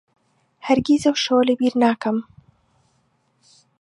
[0.67, 2.17] هەرگیز ئەو شەوە لەبیر ناکەم.